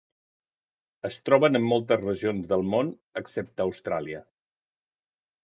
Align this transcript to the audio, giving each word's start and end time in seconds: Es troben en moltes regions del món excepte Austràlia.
Es 1.09 1.19
troben 1.29 1.59
en 1.59 1.67
moltes 1.73 2.01
regions 2.05 2.49
del 2.55 2.65
món 2.73 2.91
excepte 3.23 3.67
Austràlia. 3.69 4.25